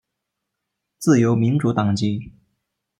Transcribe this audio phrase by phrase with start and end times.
[0.97, 2.31] 自由民主党籍。